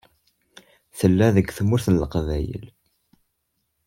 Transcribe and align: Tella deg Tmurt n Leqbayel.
Tella 0.97 1.27
deg 1.35 1.47
Tmurt 1.57 1.87
n 1.89 1.99
Leqbayel. 2.01 2.65